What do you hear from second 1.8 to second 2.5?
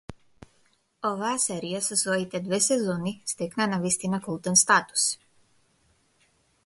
со своите